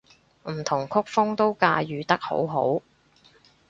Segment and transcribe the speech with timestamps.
[0.45, 2.81] 唔同曲風都駕馭得好好